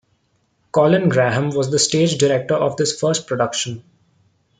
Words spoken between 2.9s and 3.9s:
first production.